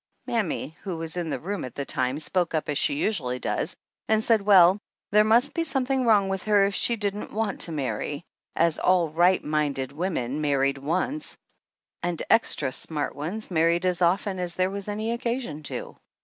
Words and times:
Mammy, 0.25 0.75
who 0.81 0.97
was 0.97 1.15
in 1.15 1.29
the 1.29 1.39
room 1.39 1.63
at 1.63 1.75
the 1.75 1.85
time, 1.85 2.17
spoke 2.17 2.55
up 2.55 2.69
as 2.69 2.79
she 2.79 2.95
usually 2.95 3.37
does 3.37 3.77
and 4.07 4.23
said 4.23 4.41
well, 4.41 4.79
there 5.11 5.23
must 5.23 5.53
be 5.53 5.63
something 5.63 6.07
wrong 6.07 6.27
with 6.27 6.45
her 6.45 6.65
if 6.65 6.73
she 6.73 6.95
didn't 6.95 7.31
want 7.31 7.61
to 7.61 7.71
marry, 7.71 8.25
as 8.55 8.79
all 8.79 9.09
right 9.09 9.43
minded 9.43 9.91
women 9.91 10.41
mar 10.41 10.53
145 10.57 10.81
THE 10.81 10.89
ANNALS 10.89 11.33
OF 11.33 11.37
ANN 11.37 12.09
ried 12.09 12.17
once 12.17 12.19
and 12.19 12.23
extra 12.31 12.71
smart 12.71 13.15
ones 13.15 13.51
married 13.51 13.85
as 13.85 14.01
often 14.01 14.39
as 14.39 14.55
there 14.55 14.71
was 14.71 14.87
any 14.87 15.11
occasion 15.11 15.61
to! 15.69 15.95